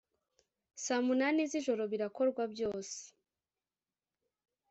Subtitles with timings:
[0.83, 2.97] saa munani z ijoro birakorwa byose